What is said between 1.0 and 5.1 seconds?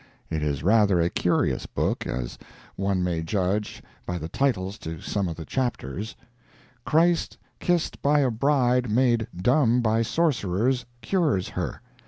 curious book, as one may judge by the titles to